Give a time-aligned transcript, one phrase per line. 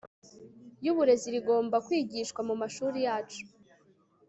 [0.85, 3.43] yuburezi rigomba kwigishwa mu mashuri yacu